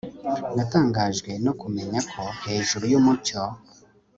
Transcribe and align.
Natangajwe 0.55 1.31
no 1.45 1.53
kumenya 1.59 1.99
ko 2.11 2.21
hejuru 2.43 2.83
yumucyo 2.93 3.41